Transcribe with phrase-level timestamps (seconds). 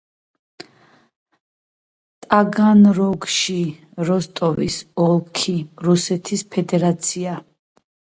[2.25, 3.59] ტაგანროგში,
[4.11, 5.57] როსტოვის ოლქი,
[5.89, 7.41] რუსეთის ფედერაცია.